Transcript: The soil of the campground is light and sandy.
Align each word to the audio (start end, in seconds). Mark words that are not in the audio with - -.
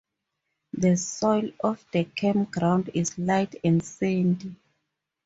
The 0.73 0.97
soil 0.97 1.51
of 1.63 1.85
the 1.93 2.05
campground 2.05 2.89
is 2.95 3.19
light 3.19 3.53
and 3.63 3.83
sandy. 3.85 4.55